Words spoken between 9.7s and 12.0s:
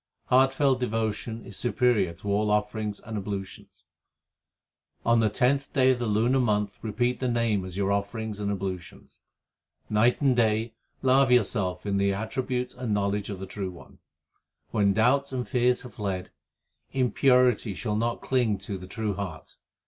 Night and day lave yourselves in